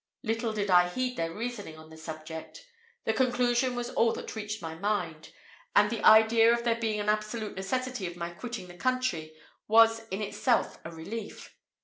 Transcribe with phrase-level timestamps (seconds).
[0.23, 2.65] Little did I heed their reasoning on the subject.
[3.05, 5.29] The conclusion was all that reached my mind;
[5.75, 9.35] and the idea of there being an absolute necessity for my quitting the country
[9.67, 11.55] was in itself a relief.